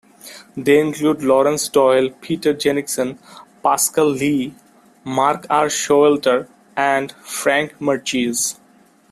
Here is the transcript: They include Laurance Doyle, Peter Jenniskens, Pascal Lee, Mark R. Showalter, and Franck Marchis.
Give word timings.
They 0.57 0.79
include 0.79 1.21
Laurance 1.21 1.67
Doyle, 1.69 2.09
Peter 2.09 2.55
Jenniskens, 2.55 3.19
Pascal 3.61 4.07
Lee, 4.09 4.55
Mark 5.03 5.45
R. 5.47 5.67
Showalter, 5.67 6.47
and 6.75 7.11
Franck 7.11 7.77
Marchis. 7.79 8.59